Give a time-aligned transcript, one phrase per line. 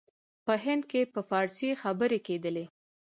[0.45, 2.65] په هند کې په فارسي خبري کېدلې.